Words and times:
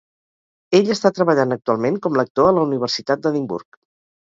Ell 0.79 0.89
està 0.95 1.11
treballant 1.17 1.53
actualment 1.57 2.01
com 2.07 2.19
lector 2.23 2.51
a 2.53 2.57
la 2.61 2.65
Universitat 2.71 3.25
d'Edimburg. 3.27 3.83